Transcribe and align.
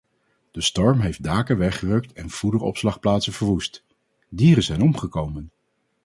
De 0.51 0.61
storm 0.61 0.99
heeft 0.99 1.23
daken 1.23 1.57
weggerukt 1.57 2.13
en 2.13 2.29
voederopslagplaatsen 2.29 3.33
verwoest; 3.33 3.83
dieren 4.29 4.63
zijn 4.63 4.81
omgekomen. 4.81 5.51